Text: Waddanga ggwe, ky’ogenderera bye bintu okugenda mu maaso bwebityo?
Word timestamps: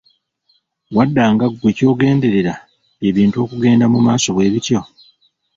Waddanga 0.95 1.45
ggwe, 1.49 1.69
ky’ogenderera 1.77 2.53
bye 2.99 3.11
bintu 3.17 3.37
okugenda 3.43 3.85
mu 3.93 3.99
maaso 4.05 4.27
bwebityo? 4.35 4.79